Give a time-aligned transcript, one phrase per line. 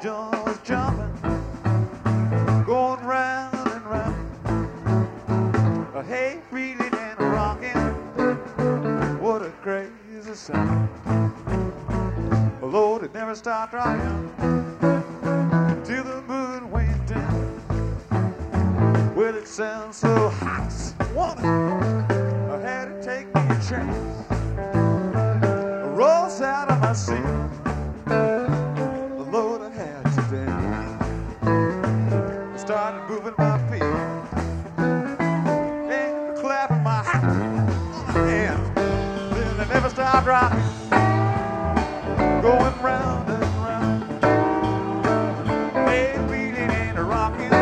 [0.00, 1.12] Just jumping,
[2.64, 5.16] going round and round.
[5.96, 7.72] A hate reeling and rocking,
[9.20, 10.88] what a crazy sound.
[12.62, 14.30] Lord, it never stopped rocking
[15.84, 17.60] till the moon went down.
[19.16, 20.72] Well, it sounds so hot,
[21.12, 24.28] woman, I had to take me a chance.
[25.98, 27.67] Rolls out of my seat.
[40.20, 40.52] hard drop
[42.42, 44.02] going round and round.
[45.86, 47.57] They're wheeling rocking.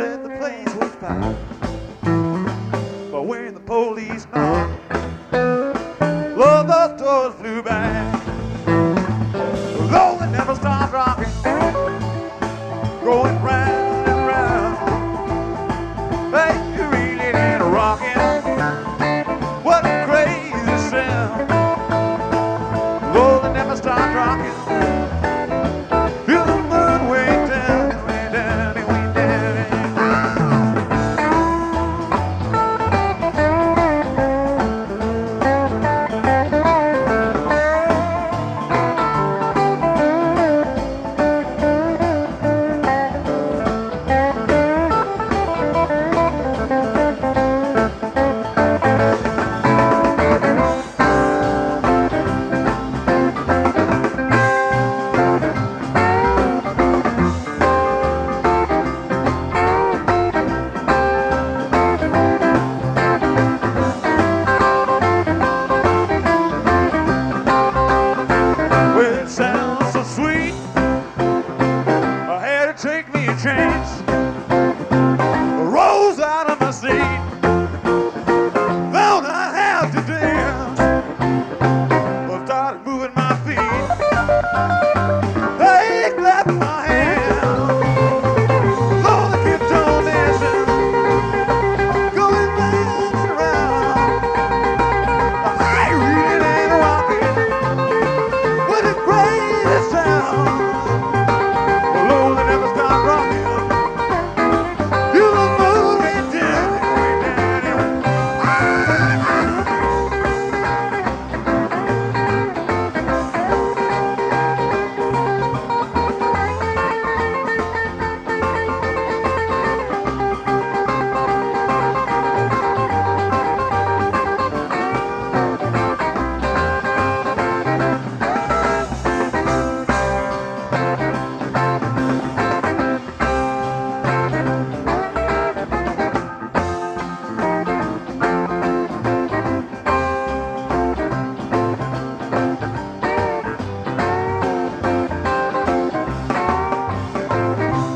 [0.00, 1.36] the.
[3.10, 4.92] But when the police knocked,
[6.36, 7.79] love doors flew back.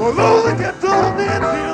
[0.04, 1.73] Por onde que todo dentro